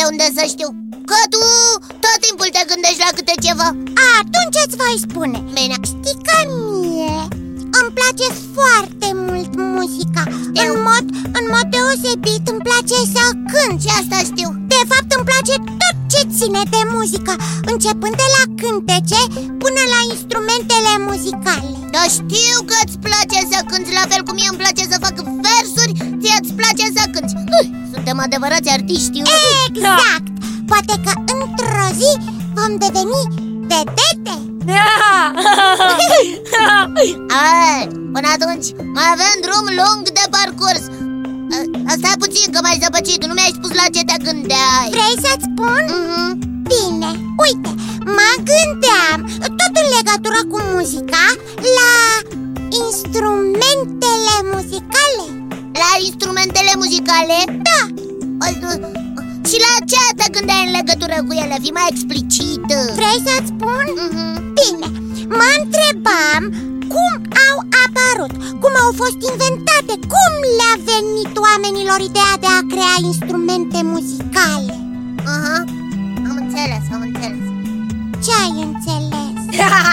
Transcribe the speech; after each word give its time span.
de 0.00 0.06
unde 0.12 0.26
să 0.38 0.44
știu. 0.52 0.68
Că 1.10 1.18
tu 1.32 1.42
tot 2.04 2.18
timpul 2.26 2.48
te 2.56 2.62
gândești 2.70 3.04
la 3.06 3.10
câte 3.16 3.34
ceva. 3.46 3.68
Atunci 4.18 4.58
îți 4.64 4.78
voi 4.82 4.96
spune. 5.06 5.38
Bine 5.56 5.76
Știi 5.90 6.18
că 6.28 6.36
mie 6.82 7.18
îmi 7.78 7.94
place 7.98 8.26
foarte 8.56 9.08
mult 9.26 9.52
muzica. 9.76 10.24
Știu. 10.44 10.62
în 10.64 10.72
mod, 10.88 11.04
în 11.38 11.44
mod 11.54 11.66
deosebit 11.74 12.44
îmi 12.52 12.64
place 12.68 12.98
să 13.14 13.24
cânt. 13.52 13.76
Și 13.82 13.90
asta 14.00 14.18
știu 14.30 14.59
De 14.80 14.86
fapt 14.92 15.10
îmi 15.16 15.28
place 15.30 15.54
tot 15.82 15.96
ce 16.12 16.20
ține 16.36 16.62
de 16.74 16.82
muzică 16.94 17.32
Începând 17.72 18.14
de 18.22 18.28
la 18.36 18.42
cântece 18.60 19.20
până 19.62 19.82
la 19.94 20.00
instrumentele 20.12 20.92
muzicale. 21.08 21.70
Dar 21.94 22.06
știu 22.18 22.56
că 22.68 22.76
îți 22.84 22.98
place 23.06 23.38
să 23.50 23.58
cânti 23.70 23.96
La 23.98 24.04
fel 24.10 24.22
cum 24.26 24.34
mie 24.38 24.50
îmi 24.50 24.60
place 24.62 24.82
să 24.92 24.96
fac 25.04 25.14
versuri 25.46 25.92
Ție 26.20 26.36
îți 26.42 26.52
place 26.60 26.84
să 26.96 27.02
cânti. 27.14 27.34
Ui, 27.56 27.66
Suntem 27.92 28.16
adevărați 28.26 28.68
artiști 28.76 29.18
Exact! 29.68 30.26
Poate 30.70 30.94
că 31.04 31.12
într-o 31.34 31.88
zi 32.00 32.12
vom 32.56 32.72
deveni 32.84 33.22
vedete. 33.72 34.34
Ai, 37.44 37.82
Până 38.14 38.28
atunci 38.36 38.68
mai 38.96 39.06
avem 39.14 39.36
drum 39.44 39.66
lung 39.80 40.02
de 40.18 40.24
parcurs 40.36 40.82
A, 41.90 41.92
Stai 42.00 42.16
puțin 42.24 42.46
că 42.54 42.58
mai 42.66 42.76
zăpăcit 42.82 43.20
Nu 43.26 43.34
mi-ai 43.36 43.56
spus 43.58 43.72
la 43.80 43.86
ce 43.94 44.02
te 44.08 44.16
gândeai 44.26 44.88
Vrei 44.96 45.16
să-ți 45.24 45.46
spun? 45.50 45.82
Mhm. 45.94 46.28
Bine, 46.72 47.10
uite, 47.44 47.70
mă 48.16 48.30
gândeam 48.50 49.18
tot 49.58 49.72
în 49.82 49.88
legătură 49.96 50.40
cu 50.50 50.58
muzica 50.74 51.26
la 51.78 51.92
instrumentele 52.84 54.36
muzicale 54.52 55.24
La 55.82 55.90
instrumentele 56.08 56.72
muzicale? 56.82 57.36
Da, 57.68 57.80
Ai, 58.44 58.54
uh, 58.68 58.78
Și 59.48 59.56
la 59.66 59.72
ce 59.90 60.02
te 60.18 60.26
gândeai 60.36 60.64
în 60.66 60.72
legătură 60.78 61.16
cu 61.26 61.32
ele? 61.42 61.56
Fii 61.64 61.76
mai 61.78 61.86
explicit 61.92 62.64
vrei 62.98 63.18
să-ți 63.26 63.50
spun? 63.52 63.84
Mhm. 63.96 64.28
Bine, 64.58 64.88
mă 65.38 65.48
întrebam 65.60 66.42
cum 66.94 67.12
au 67.48 67.56
apărut, 67.84 68.34
cum 68.62 68.72
au 68.84 68.90
fost 69.00 69.18
inventate, 69.30 69.94
cum 70.12 70.32
le-a 70.58 70.76
venit 70.92 71.32
oamenilor 71.46 71.98
ideea 72.10 72.34
de 72.44 72.50
a 72.58 72.60
crea 72.72 72.96
instrumente 73.10 73.78
muzicale. 73.92 74.74
Aha, 75.34 75.58
am 76.28 76.36
înțeles, 76.44 76.84
am 76.94 77.02
înțeles. 77.08 77.44
Ce 78.24 78.32
ai 78.44 78.54
înțeles? 78.68 79.38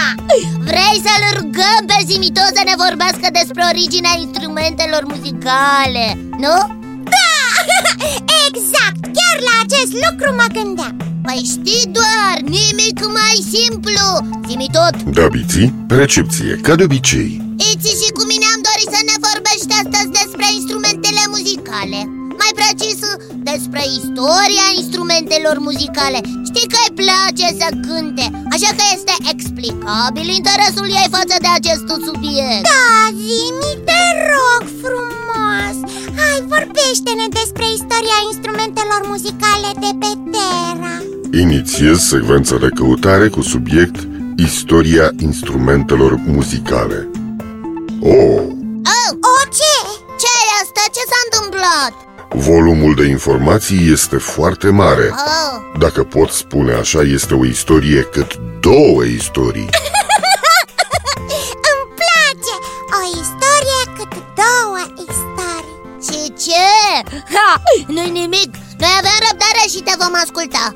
Vrei 0.68 0.96
să-l 1.06 1.24
rugăm 1.38 1.80
pe 1.90 1.98
Zimitos 2.10 2.50
să 2.58 2.62
ne 2.70 2.74
vorbească 2.84 3.26
despre 3.38 3.62
originea 3.72 4.14
instrumentelor 4.24 5.02
muzicale, 5.12 6.06
nu? 6.44 6.56
Da, 7.14 7.34
exact, 8.46 9.00
chiar 9.16 9.36
la 9.48 9.54
acest 9.64 9.92
lucru 10.04 10.28
mă 10.40 10.46
gândeam 10.56 10.96
Păi 11.28 11.42
știi 11.54 11.84
doar, 11.98 12.36
nimic 12.58 12.98
mai 13.18 13.36
simplu. 13.54 14.04
Zimi 14.48 14.68
tot. 14.78 14.94
Da, 15.16 15.26
Biții, 15.34 15.68
recepție, 16.02 16.52
ca 16.66 16.72
de 16.78 16.84
obicei. 16.88 17.30
Iți 17.70 17.90
și 18.00 18.08
cu 18.16 18.22
mine 18.30 18.46
am 18.54 18.60
dorit 18.68 18.90
să 18.96 19.00
ne 19.10 19.16
vorbești 19.28 19.72
astăzi 19.82 20.14
despre 20.20 20.46
instrumentele 20.58 21.22
muzicale. 21.34 21.98
Mai 22.40 22.52
precis, 22.60 22.98
despre 23.50 23.82
istoria 24.00 24.66
instrumentelor 24.80 25.56
muzicale. 25.68 26.20
Știi 26.48 26.70
că 26.72 26.78
îi 26.84 26.96
place 27.02 27.46
să 27.60 27.68
cânte 27.86 28.26
Așa 28.54 28.70
că 28.78 28.84
este 28.96 29.14
explicabil 29.32 30.28
interesul 30.38 30.88
ei 31.00 31.08
față 31.16 31.36
de 31.44 31.50
acest 31.58 31.86
subiect. 32.06 32.64
Da, 32.72 32.90
Zimi, 33.24 33.72
te 33.88 34.02
rog 34.30 34.62
frumos. 34.82 35.76
Hai, 36.18 36.38
vorbește-ne 36.52 37.26
despre 37.40 37.66
istoria 37.78 38.18
instrumentelor 38.30 39.00
muzicale 39.12 39.70
de 39.84 39.90
pe 40.02 40.10
Terra 40.34 40.96
Inițiez 41.32 42.00
secvența 42.00 42.56
de 42.56 42.68
căutare 42.74 43.28
cu 43.28 43.40
subiect 43.42 43.96
Istoria 44.36 45.10
instrumentelor 45.20 46.14
muzicale 46.26 47.08
Oh, 48.00 48.42
Oh, 48.94 49.10
O, 49.30 49.36
ce? 49.58 49.74
ce 50.20 50.26
e 50.42 50.62
asta? 50.62 50.80
Ce 50.94 51.00
s-a 51.10 51.20
întâmplat? 51.32 51.92
volumul 52.46 52.94
de 52.94 53.04
informații 53.06 53.92
este 53.92 54.16
foarte 54.16 54.68
mare 54.68 55.10
Oh, 55.12 55.78
Dacă 55.78 56.02
pot 56.02 56.30
spune 56.30 56.72
așa, 56.72 57.00
este 57.00 57.34
o 57.34 57.44
istorie 57.44 58.02
cât 58.02 58.38
două 58.60 59.02
istorii 59.04 59.68
Îmi 61.70 61.86
place! 62.00 62.54
O 62.98 63.00
istorie 63.22 63.80
cât 63.96 64.12
două 64.42 64.78
istorii 65.08 65.76
și 66.06 66.32
ce? 66.44 66.66
Ha, 67.34 67.62
nu-i 67.86 68.10
nimic 68.10 68.50
Noi 68.78 68.94
avem 68.98 69.18
răbdare 69.28 69.64
și 69.68 69.80
te 69.82 69.92
vom 69.98 70.12
asculta 70.24 70.72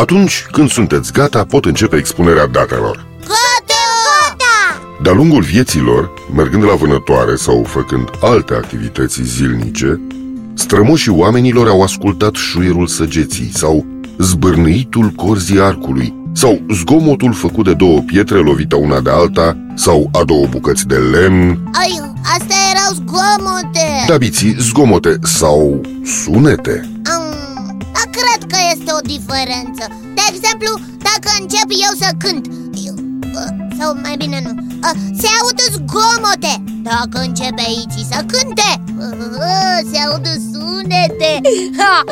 Atunci 0.00 0.46
când 0.52 0.70
sunteți 0.70 1.12
gata, 1.12 1.44
pot 1.44 1.64
începe 1.64 1.96
expunerea 1.96 2.46
datelor 2.46 3.06
Gata! 3.20 3.84
Da, 4.36 4.80
De-a 5.02 5.12
lungul 5.12 5.42
vieților, 5.42 6.10
mergând 6.34 6.62
la 6.64 6.74
vânătoare 6.74 7.34
sau 7.36 7.64
făcând 7.68 8.08
alte 8.20 8.54
activități 8.54 9.22
zilnice, 9.22 10.00
strămoșii 10.54 11.12
oamenilor 11.12 11.68
au 11.68 11.82
ascultat 11.82 12.34
șuierul 12.34 12.86
săgeții 12.86 13.50
sau 13.54 13.86
zbârnâitul 14.18 15.08
corzii 15.10 15.60
arcului 15.60 16.14
sau 16.32 16.60
zgomotul 16.72 17.32
făcut 17.32 17.64
de 17.64 17.72
două 17.74 18.00
pietre 18.00 18.38
lovite 18.38 18.74
una 18.74 19.00
de 19.00 19.10
alta 19.10 19.56
sau 19.74 20.08
a 20.12 20.24
două 20.24 20.46
bucăți 20.50 20.86
de 20.86 20.96
lemn, 20.96 21.70
Ai, 21.72 22.00
astea 22.22 22.56
erau 22.70 22.92
zgomote 22.94 24.04
dabiții, 24.06 24.56
zgomote 24.58 25.18
sau 25.22 25.80
sunete. 26.04 26.80
um, 26.94 27.78
Da, 27.92 28.00
cred 28.10 28.35
că 28.50 28.58
este 28.72 28.90
o 28.98 29.00
diferență. 29.14 29.84
De 30.18 30.24
exemplu, 30.32 30.70
dacă 31.08 31.28
încep 31.40 31.68
eu 31.86 31.92
să 32.02 32.08
cânt 32.22 32.44
eu, 32.88 32.94
uh, 33.40 33.50
Sau 33.78 33.98
mai 34.02 34.16
bine 34.16 34.38
nu 34.44 34.52
uh, 34.86 34.94
Se 35.20 35.28
aud 35.40 35.60
zgomote. 35.74 36.54
Dacă 36.82 37.16
începe 37.26 37.62
aici 37.70 37.98
să 38.10 38.18
cânte 38.32 38.70
uh, 38.98 39.78
Se 39.90 39.98
aud 40.06 40.26
sunete. 40.52 41.32
Ha! 41.78 42.04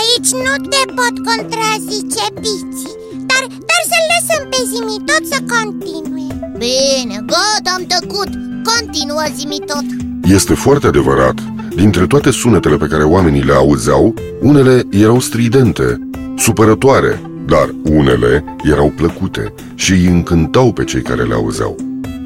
aici 0.00 0.30
nu 0.44 0.54
te 0.72 0.82
pot 0.96 1.14
contrazice, 1.28 2.24
Biții 2.40 2.96
Dar, 3.30 3.42
dar 3.68 3.82
să 3.90 3.98
lăsăm 4.10 4.42
pe 4.50 4.60
Zimi 4.70 5.02
tot 5.08 5.22
să 5.32 5.38
continue. 5.54 6.28
Bine, 6.58 7.24
gata, 7.26 7.70
am 7.76 7.84
tăcut. 7.86 8.28
Continuă 8.64 9.24
zi 9.36 9.62
tot 9.66 10.09
Este 10.34 10.54
foarte 10.54 10.86
adevărat, 10.86 11.34
dintre 11.74 12.06
toate 12.06 12.30
sunetele 12.30 12.76
pe 12.76 12.86
care 12.86 13.02
oamenii 13.02 13.42
le 13.42 13.52
auzeau, 13.52 14.14
unele 14.40 14.82
erau 14.90 15.20
stridente, 15.20 16.08
supărătoare, 16.36 17.20
dar 17.46 17.74
unele 17.82 18.44
erau 18.64 18.92
plăcute 18.96 19.52
și 19.74 19.92
îi 19.92 20.06
încântau 20.06 20.72
pe 20.72 20.84
cei 20.84 21.02
care 21.02 21.22
le 21.22 21.34
auzeau. 21.34 21.76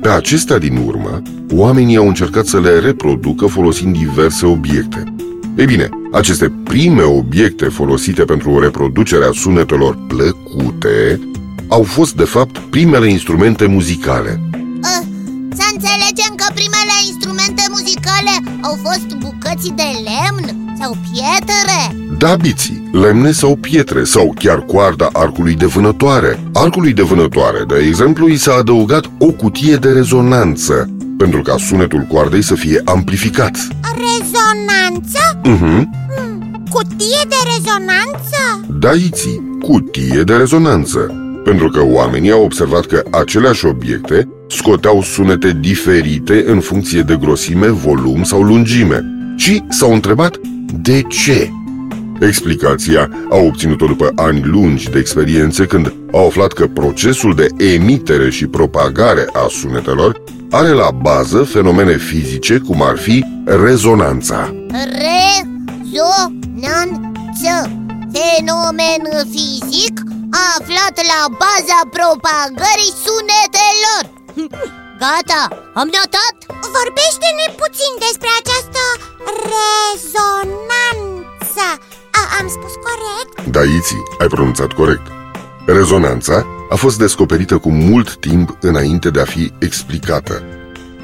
Pe 0.03 0.09
acestea 0.09 0.59
din 0.59 0.77
urmă, 0.87 1.23
oamenii 1.53 1.97
au 1.97 2.07
încercat 2.07 2.47
să 2.47 2.61
le 2.61 2.79
reproducă 2.79 3.47
folosind 3.47 3.97
diverse 3.97 4.47
obiecte. 4.47 5.15
Ei 5.57 5.67
bine, 5.67 5.89
aceste 6.13 6.53
prime 6.65 7.03
obiecte 7.03 7.65
folosite 7.65 8.25
pentru 8.25 8.59
reproducerea 8.59 9.31
sunetelor 9.33 9.99
plăcute 10.09 11.21
au 11.69 11.83
fost, 11.83 12.15
de 12.17 12.25
fapt, 12.25 12.59
primele 12.59 13.11
instrumente 13.11 13.67
muzicale. 13.67 14.41
uh, 14.53 15.07
Să 15.59 15.65
înțelegem 15.75 16.24
Au 18.65 18.79
fost 18.83 19.15
bucăți 19.17 19.73
de 19.75 19.83
lemn 20.05 20.77
sau 20.81 20.97
pietre 21.13 22.07
Da, 22.19 22.35
biții, 22.35 22.89
lemne 22.93 23.31
sau 23.31 23.57
pietre 23.57 24.05
sau 24.05 24.35
chiar 24.39 24.59
coarda 24.61 25.09
arcului 25.13 25.55
de 25.55 25.67
vânătoare. 25.67 26.41
Arcului 26.53 26.93
de 26.93 27.03
vânătoare, 27.03 27.65
de 27.69 27.75
exemplu, 27.89 28.29
i 28.29 28.37
s-a 28.37 28.53
adăugat 28.55 29.11
o 29.19 29.27
cutie 29.27 29.77
de 29.77 29.89
rezonanță 29.91 30.89
pentru 31.19 31.43
ca 31.43 31.57
sunetul 31.59 32.07
coardei 32.11 32.43
să 32.43 32.55
fie 32.55 32.81
amplificat. 32.85 33.57
Rezonanță? 33.97 35.41
Mhm, 35.45 35.91
Cutie 36.71 37.23
de 37.29 37.37
rezonanță? 37.57 38.67
da, 38.79 38.91
iții, 38.93 39.59
cutie 39.61 40.23
de 40.23 40.35
rezonanță. 40.37 40.99
Pentru 41.45 41.69
că 41.69 41.81
oamenii 41.85 42.31
au 42.31 42.43
observat 42.45 42.87
că 42.87 43.03
aceleași 43.11 43.67
obiecte 43.67 44.29
scoteau 44.49 45.03
sunete 45.03 45.57
diferite 45.61 46.45
în 46.47 46.61
funcție 46.61 47.01
de 47.01 47.17
grosime, 47.21 47.67
volum 47.67 48.23
sau 48.23 48.43
lungime 48.43 49.05
și 49.37 49.63
s-au 49.69 49.93
întrebat 49.93 50.37
de 50.83 51.03
ce. 51.03 51.51
Explicația 52.21 53.11
au 53.31 53.47
obținut-o 53.47 53.87
după 53.87 54.13
ani 54.15 54.43
lungi 54.45 54.91
de 54.91 54.99
experiențe 54.99 55.67
când 55.67 55.95
au 56.13 56.27
aflat 56.27 56.53
că 56.53 56.67
procesul 56.67 57.35
de 57.35 57.49
emitere 57.75 58.31
și 58.31 58.47
propagare 58.47 59.27
a 59.33 59.47
sunetelor 59.49 60.23
are 60.51 60.69
la 60.69 60.91
bază 60.91 61.43
fenomene 61.43 61.97
fizice 61.97 62.59
cum 62.59 62.83
ar 62.83 62.97
fi 62.97 63.25
rezonanța. 63.45 64.55
Rezonanță 64.71 66.35
Fenomen 68.15 69.05
fizic 69.31 70.01
aflat 70.31 70.97
la 71.13 71.23
baza 71.43 71.81
propagării 71.97 72.95
sunetelor 73.05 74.24
Gata, 75.03 75.43
am 75.81 75.89
notat. 75.99 76.35
Vorbește-ne 76.77 77.47
puțin 77.63 77.93
despre 78.07 78.29
această 78.41 78.83
rezonanță. 79.53 81.67
Am 82.41 82.49
spus 82.49 82.73
corect? 82.87 83.51
Da, 83.51 83.63
Iții, 83.63 84.03
ai 84.19 84.27
pronunțat 84.27 84.73
corect. 84.73 85.07
Rezonanța 85.67 86.47
a 86.71 86.75
fost 86.75 86.99
descoperită 86.99 87.59
cu 87.59 87.71
mult 87.71 88.17
timp 88.17 88.57
înainte 88.61 89.11
de 89.11 89.21
a 89.21 89.25
fi 89.25 89.53
explicată. 89.59 90.43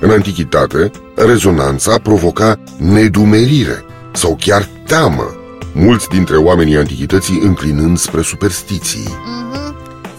În 0.00 0.10
antichitate, 0.10 0.90
rezonanța 1.14 1.98
provoca 1.98 2.58
nedumerire 2.76 3.84
sau 4.12 4.36
chiar 4.40 4.68
teamă 4.86 5.34
Mulți 5.72 6.08
dintre 6.08 6.36
oamenii 6.36 6.76
antichității 6.76 7.40
înclinând 7.42 7.98
spre 7.98 8.22
superstiții. 8.22 9.08
Mhm. 9.08 9.59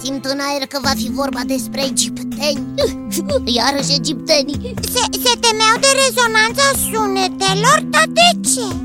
Simt 0.04 0.26
în 0.26 0.40
aer 0.50 0.68
că 0.68 0.80
va 0.82 0.94
fi 0.96 1.10
vorba 1.12 1.40
despre 1.46 1.82
egipteni 1.92 2.64
Iarăși 3.58 3.96
egiptenii 4.00 4.74
Se, 4.94 5.04
se 5.24 5.34
temeau 5.40 5.76
de 5.80 5.92
rezonanța 6.04 6.68
sunetelor, 6.92 7.80
dar 7.90 8.06
de 8.08 8.50
ce? 8.50 8.76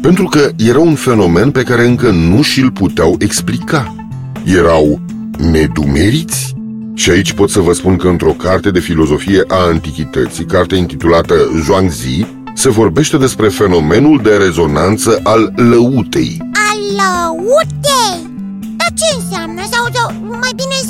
Pentru 0.00 0.24
că 0.24 0.50
era 0.56 0.78
un 0.78 0.94
fenomen 0.94 1.50
pe 1.50 1.62
care 1.62 1.86
încă 1.86 2.10
nu 2.10 2.42
și-l 2.42 2.70
puteau 2.70 3.16
explica 3.18 3.94
Erau 4.44 5.00
nedumeriți 5.38 6.54
și 6.94 7.10
aici 7.10 7.32
pot 7.32 7.50
să 7.50 7.60
vă 7.60 7.72
spun 7.72 7.96
că 7.96 8.08
într-o 8.08 8.32
carte 8.32 8.70
de 8.70 8.78
filozofie 8.78 9.44
a 9.48 9.56
antichității, 9.56 10.44
carte 10.44 10.76
intitulată 10.76 11.34
Zhuangzi, 11.62 12.26
se 12.54 12.68
vorbește 12.68 13.16
despre 13.16 13.48
fenomenul 13.48 14.20
de 14.22 14.36
rezonanță 14.36 15.20
al 15.22 15.52
lăutei. 15.56 16.36
Al 16.40 16.78
lăutei? 16.96 18.32
Dar 18.76 18.88
ce 18.94 19.04
înseamnă? 19.14 19.14
Sau, 19.14 19.20
sau 19.20 19.23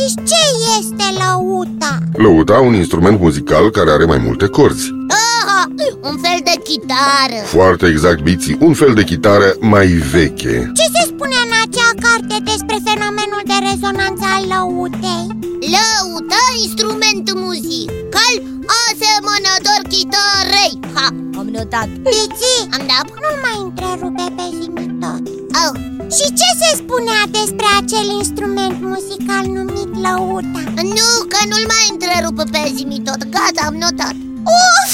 mai 0.04 0.14
bine 0.14 0.24
zici, 0.24 0.28
ce 0.28 0.42
este 0.78 1.18
lăuta? 1.22 1.98
Lăuta, 2.12 2.58
un 2.60 2.74
instrument 2.74 3.20
muzical 3.20 3.70
care 3.70 3.90
are 3.90 4.04
mai 4.04 4.18
multe 4.18 4.46
corzi. 4.46 4.88
Aha, 5.08 5.62
un 6.02 6.16
fel 6.24 6.38
de 6.44 6.54
chitară 6.68 7.38
Foarte 7.44 7.86
exact, 7.86 8.20
Biții, 8.22 8.56
un 8.60 8.74
fel 8.74 8.94
de 8.94 9.04
chitară 9.04 9.54
mai 9.60 9.86
veche. 9.86 10.72
Ce 10.78 10.84
se 10.94 11.02
spune 11.12 11.36
în 11.46 11.52
acea 11.64 11.90
carte 12.06 12.36
despre 12.50 12.76
fenomenul 12.88 13.42
de 13.50 13.56
rezonanță 13.68 14.24
al 14.36 14.44
lăutei? 14.54 15.26
Lăuta 15.74 16.42
instrument 16.64 17.26
muzical 17.44 18.34
asemănător 18.84 19.80
chitarei 19.92 20.74
Ha, 20.94 21.06
am 21.40 21.46
notat 21.56 21.88
Bici, 21.88 22.52
Am 22.76 22.82
dat? 22.90 23.06
nu-l 23.22 23.38
mai 23.46 23.58
întrerupe 23.66 24.24
pe 24.36 24.46
zimitot 24.60 25.22
Oh, 25.64 25.74
Și 26.18 26.26
ce 26.40 26.48
se 26.60 26.76
spunea 26.76 27.20
despre 27.30 27.66
acel 27.80 28.06
instrument 28.18 28.76
muzical 28.80 29.44
numit 29.46 29.90
lăuta? 30.04 30.62
nu, 30.74 31.08
că 31.28 31.40
nu-l 31.48 31.66
mai 31.74 31.86
întrerup 31.92 32.36
pe 32.50 32.72
zimi 32.74 33.02
tot 33.04 33.18
Gata, 33.18 33.66
am 33.66 33.74
notat 33.74 34.14
Uf! 34.56 34.92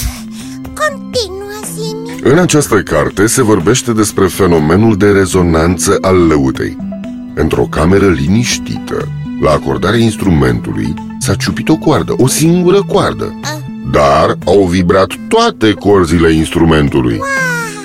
Continuă, 0.80 1.58
Zimi 1.74 2.32
În 2.32 2.38
această 2.38 2.82
carte 2.82 3.26
se 3.26 3.42
vorbește 3.42 3.92
despre 3.92 4.26
fenomenul 4.26 4.96
de 4.96 5.10
rezonanță 5.10 5.98
al 6.00 6.26
lăutei. 6.26 6.76
Într-o 7.34 7.66
cameră 7.70 8.08
liniștită, 8.08 9.08
la 9.40 9.50
acordarea 9.50 9.98
instrumentului, 9.98 10.94
s-a 11.18 11.34
ciupit 11.34 11.68
o 11.68 11.76
coardă, 11.76 12.14
o 12.16 12.28
singură 12.28 12.82
coardă. 12.82 13.34
Ah. 13.42 13.50
Dar 13.90 14.36
au 14.44 14.64
vibrat 14.64 15.10
toate 15.28 15.72
corzile 15.72 16.32
instrumentului. 16.32 17.20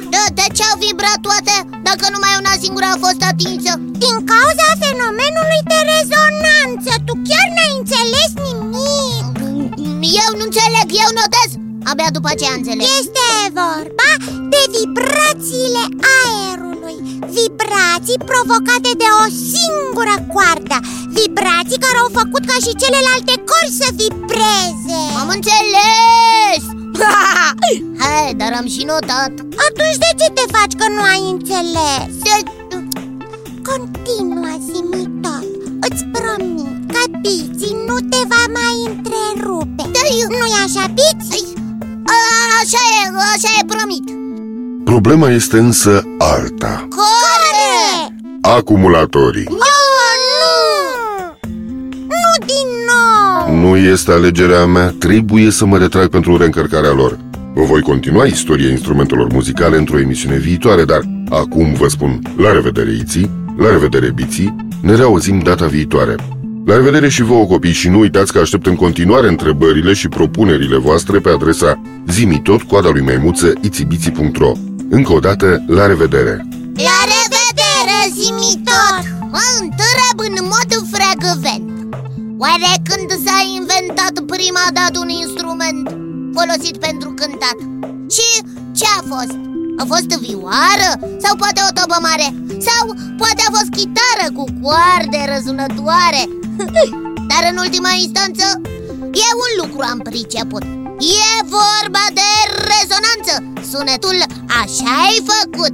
Da, 0.10 0.34
de 0.34 0.46
ce 0.54 0.64
au 0.72 0.80
vibrat 0.88 1.20
toate 1.22 1.55
dacă 1.96 2.14
numai 2.16 2.34
una 2.42 2.54
singură 2.64 2.88
a 2.92 3.02
fost 3.06 3.22
atinsă? 3.32 3.72
Din 4.04 4.16
cauza 4.32 4.68
fenomenului 4.84 5.62
de 5.72 5.80
rezonanță. 5.92 6.92
Tu 7.08 7.14
chiar 7.28 7.48
n-ai 7.56 7.74
înțeles 7.80 8.32
nimic. 8.48 9.34
Eu 10.22 10.30
nu 10.38 10.44
înțeleg, 10.50 10.88
eu 11.04 11.10
notez. 11.20 11.50
Abia 11.90 12.10
după 12.18 12.30
aceea 12.32 12.54
înțeleg 12.60 12.86
Este 13.00 13.28
vorba 13.60 14.10
de 14.54 14.62
vibrațiile 14.76 15.84
aerului. 16.22 16.98
Vibrații 17.38 18.24
provocate 18.32 18.92
de 19.02 19.08
o 19.24 19.26
singură 19.56 20.16
coardă. 20.34 20.78
Vibrații 21.20 21.84
care 21.86 21.98
au 22.04 22.10
făcut 22.20 22.44
ca 22.52 22.58
și 22.66 22.80
celelalte 22.82 23.34
corzi 23.50 23.80
să 23.82 23.88
vibreze. 24.00 25.02
Am 25.22 25.30
înțeles 25.38 26.62
Hai, 28.04 28.34
dar 28.34 28.52
am 28.60 28.68
și 28.68 28.84
notat 28.84 29.34
Atunci 29.68 29.98
de 30.06 30.12
ce 30.20 30.28
te 30.38 30.44
faci 30.56 30.74
că 30.80 30.86
nu 30.96 31.02
ai 31.14 31.24
înțeles? 31.32 32.12
de... 32.26 32.36
Continuă, 33.70 34.52
zimi 34.68 35.04
tot 35.22 35.46
Îți 35.90 36.04
promit 36.16 36.92
că 36.94 37.02
Biții 37.22 37.76
nu 37.88 37.96
te 38.12 38.22
va 38.32 38.44
mai 38.60 38.76
întrerupe 38.90 39.84
Da, 39.96 40.04
eu- 40.22 40.30
Nu-i 40.40 40.56
așa, 40.66 40.86
Biți? 40.98 41.44
A, 42.06 42.18
Așa 42.62 42.82
e, 43.02 43.04
așa 43.34 43.50
e, 43.62 43.66
promit 43.66 44.04
Problema 44.86 45.30
este 45.30 45.58
însă 45.58 46.04
alta. 46.18 46.88
Care? 46.90 48.16
Acumulatorii. 48.42 49.48
Oh, 49.50 49.58
Nu 53.66 53.78
este 53.78 54.12
alegerea 54.12 54.66
mea, 54.66 54.96
trebuie 55.00 55.52
să 55.52 55.66
mă 55.66 55.78
retrag 55.78 56.08
pentru 56.08 56.38
reîncărcarea 56.38 56.92
lor. 56.92 57.18
Vă 57.54 57.64
voi 57.64 57.82
continua 57.82 58.26
istoria 58.26 58.70
instrumentelor 58.70 59.32
muzicale 59.34 59.78
într-o 59.78 60.00
emisiune 60.00 60.38
viitoare, 60.38 60.86
dar 60.86 61.02
acum 61.30 61.74
vă 61.74 61.88
spun 61.88 62.22
la 62.38 62.52
revedere 62.52 62.92
Iții, 62.92 63.30
la 63.58 63.70
revedere 63.70 64.12
Biții, 64.12 64.56
ne 64.82 64.96
reauzim 64.96 65.40
data 65.40 65.66
viitoare. 65.66 66.16
La 66.66 66.76
revedere 66.76 67.10
și 67.10 67.24
vouă 67.24 67.46
copii 67.46 67.72
și 67.72 67.90
nu 67.90 68.00
uitați 68.00 68.32
că 68.32 68.40
aștept 68.40 68.66
în 68.66 68.76
continuare 68.76 69.28
întrebările 69.28 69.94
și 69.94 70.08
propunerile 70.08 70.78
voastre 70.78 71.20
pe 71.20 71.30
adresa 71.30 71.82
zimitot 72.08 72.62
coada 72.62 72.90
lui 72.90 73.02
maimuță 73.02 73.54
itibiții.ro 73.62 74.52
Încă 74.90 75.14
o 75.14 75.20
dată, 75.20 75.64
la 75.68 75.86
revedere! 75.86 76.48
La 76.76 77.00
revedere, 77.16 77.98
zimi 78.14 78.62
tot 78.64 79.04
Mă 79.32 79.44
întreb 79.62 80.18
în 80.18 80.36
mod 80.54 80.88
frecvent 80.92 81.65
Oare 82.38 82.72
când 82.90 83.10
s-a 83.26 83.40
inventat 83.60 84.16
prima 84.36 84.66
dată 84.74 85.00
un 85.00 85.10
instrument 85.10 85.84
folosit 86.38 86.78
pentru 86.78 87.10
cântat? 87.20 87.58
Și 88.16 88.28
ce 88.78 88.86
a 88.98 89.02
fost? 89.12 89.36
A 89.82 89.84
fost 89.92 90.10
vioară? 90.26 90.90
Sau 91.24 91.36
poate 91.36 91.62
o 91.68 91.72
tobă 91.80 91.98
mare? 92.08 92.28
Sau 92.68 92.84
poate 93.22 93.42
a 93.48 93.54
fost 93.58 93.70
chitară 93.78 94.26
cu 94.38 94.44
coarde 94.62 95.20
răzunătoare? 95.34 96.24
Dar 97.30 97.44
în 97.52 97.58
ultima 97.58 97.92
instanță, 98.04 98.46
e 99.24 99.28
un 99.46 99.52
lucru 99.62 99.82
am 99.92 100.00
priceput 100.10 100.64
E 101.24 101.46
vorba 101.58 102.06
de 102.20 102.30
rezonanță 102.72 103.34
Sunetul 103.72 104.18
așa 104.62 104.92
ai 105.08 105.18
făcut 105.32 105.74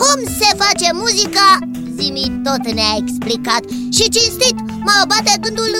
Cum 0.00 0.18
se 0.38 0.48
face 0.62 0.88
muzica? 0.92 1.48
zi 2.00 2.32
tot 2.44 2.72
ne-a 2.72 2.94
explicat 3.02 3.62
Și 3.96 4.04
cinstit 4.14 4.56
mă 4.86 4.96
bate 5.08 5.32
gândul 5.40 5.74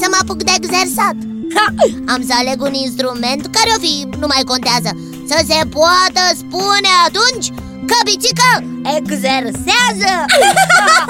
să 0.00 0.06
mă 0.10 0.16
apuc 0.20 0.42
de 0.42 0.52
exersat. 0.56 1.16
Ha! 1.54 1.66
Am 2.12 2.20
să 2.28 2.34
aleg 2.38 2.62
un 2.62 2.74
instrument 2.74 3.42
care 3.56 3.70
o 3.76 3.78
fi, 3.84 3.94
nu 4.18 4.26
mai 4.32 4.42
contează. 4.52 4.90
Să 5.30 5.38
se 5.48 5.58
poată 5.76 6.22
spune 6.42 6.92
atunci 7.06 7.46
că 7.88 7.96
bițica 8.04 8.52
exersează. 8.96 10.12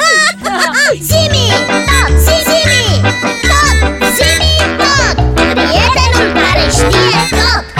Simi, 1.08 1.46
tot, 1.88 2.12
Simi, 2.26 2.84
tot, 3.50 3.76
Simi, 4.16 4.54
tot. 4.80 5.16
Prietenul 5.34 6.28
care 6.42 6.64
știe 6.76 7.20
tot. 7.38 7.73